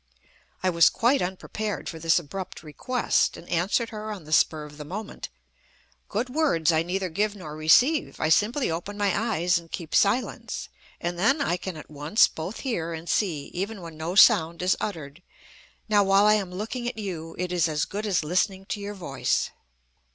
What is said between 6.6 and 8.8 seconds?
I neither give nor receive. I simply